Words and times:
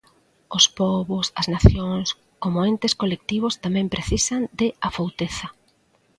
Os 0.57 0.65
pobos, 0.79 1.25
as 1.41 1.47
nacións, 1.55 2.07
como 2.43 2.59
entes 2.71 2.93
colectivos 3.01 3.53
tamén 3.63 3.91
precisan 3.95 4.41
de 4.59 4.67
afouteza. 4.87 5.47